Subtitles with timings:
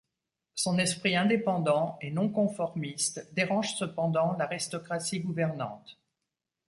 [0.55, 5.99] Son esprit indépendant et non conformiste dérange cependant l'aristocratie gouvernante.